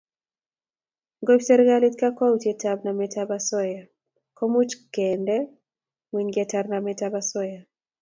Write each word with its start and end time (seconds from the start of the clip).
Ngoib 1.21 1.41
serkalit 1.47 1.95
kakwautietab 2.01 2.79
nametab 2.85 3.29
osoya 3.37 3.83
komuch 4.37 4.73
kende 4.95 5.37
ngweny 6.09 6.29
ketar 6.35 6.65
nametab 6.67 7.13
osoya 7.21 7.59